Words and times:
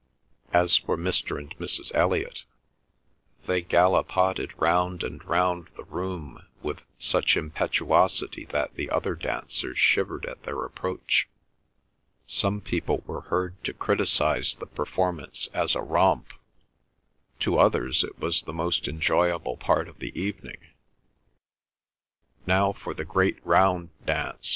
As 0.51 0.77
for 0.77 0.97
Mr. 0.97 1.37
and 1.37 1.55
Mrs. 1.59 1.91
Elliot, 1.93 2.43
they 3.45 3.61
gallopaded 3.61 4.51
round 4.57 5.03
and 5.03 5.23
round 5.25 5.67
the 5.77 5.83
room 5.83 6.41
with 6.63 6.81
such 6.97 7.37
impetuosity 7.37 8.45
that 8.45 8.73
the 8.73 8.89
other 8.89 9.13
dancers 9.13 9.77
shivered 9.77 10.25
at 10.25 10.41
their 10.41 10.59
approach. 10.65 11.29
Some 12.25 12.61
people 12.61 13.03
were 13.05 13.21
heard 13.21 13.63
to 13.63 13.73
criticise 13.73 14.55
the 14.55 14.65
performance 14.65 15.49
as 15.53 15.75
a 15.75 15.81
romp; 15.83 16.33
to 17.41 17.59
others 17.59 18.03
it 18.03 18.17
was 18.17 18.41
the 18.41 18.53
most 18.53 18.87
enjoyable 18.87 19.55
part 19.55 19.87
of 19.87 19.99
the 19.99 20.19
evening. 20.19 20.57
"Now 22.47 22.73
for 22.73 22.95
the 22.95 23.05
great 23.05 23.37
round 23.45 23.91
dance!" 24.03 24.49